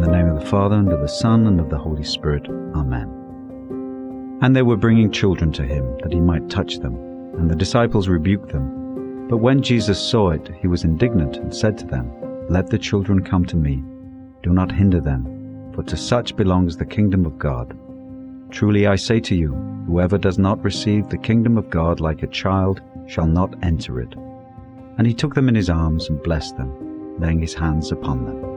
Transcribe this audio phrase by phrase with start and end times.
[0.00, 2.46] the name of the Father, and of the Son, and of the Holy Spirit.
[2.74, 3.08] Amen.
[4.42, 6.94] And they were bringing children to him, that he might touch them.
[7.38, 9.28] And the disciples rebuked them.
[9.28, 12.10] But when Jesus saw it, he was indignant, and said to them,
[12.48, 13.82] Let the children come to me.
[14.42, 17.76] Do not hinder them, for to such belongs the kingdom of God.
[18.50, 19.52] Truly I say to you,
[19.86, 24.14] whoever does not receive the kingdom of God like a child shall not enter it.
[24.98, 28.49] And he took them in his arms and blessed them, laying his hands upon them.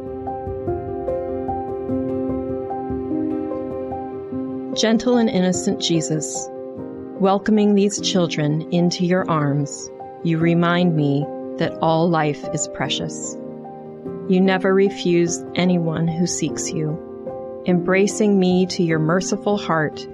[4.75, 6.47] Gentle and innocent Jesus,
[7.19, 9.91] welcoming these children into your arms,
[10.23, 11.23] you remind me
[11.57, 13.37] that all life is precious.
[14.27, 20.07] You never refuse anyone who seeks you, embracing me to your merciful heart,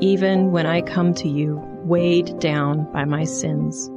[0.00, 3.90] even when I come to you weighed down by my sins.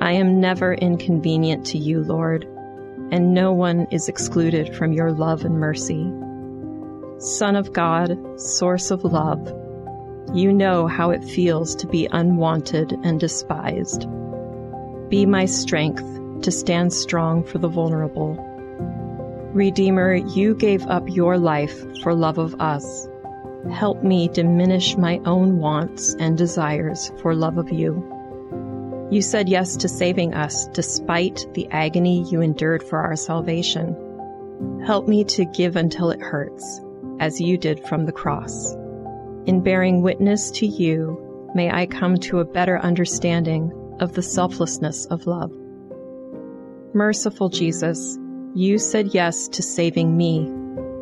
[0.00, 2.44] I am never inconvenient to you, Lord,
[3.12, 6.12] and no one is excluded from your love and mercy.
[7.18, 9.50] Son of God, source of love,
[10.34, 14.06] you know how it feels to be unwanted and despised.
[15.08, 16.04] Be my strength
[16.42, 18.34] to stand strong for the vulnerable.
[19.54, 23.08] Redeemer, you gave up your life for love of us.
[23.72, 29.08] Help me diminish my own wants and desires for love of you.
[29.10, 34.82] You said yes to saving us despite the agony you endured for our salvation.
[34.84, 36.82] Help me to give until it hurts
[37.20, 38.74] as you did from the cross.
[39.46, 45.06] In bearing witness to you, may I come to a better understanding of the selflessness
[45.06, 45.52] of love.
[46.94, 48.18] Merciful Jesus,
[48.54, 50.50] you said yes to saving me.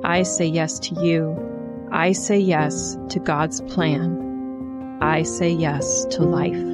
[0.04, 1.88] I say yes to you.
[1.92, 4.98] I say yes to God's plan.
[5.00, 6.73] I say yes to life.